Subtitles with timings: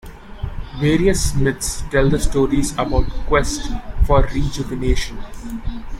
[0.79, 3.67] Various myths tell the stories about the quest
[4.07, 5.23] for rejuvenation.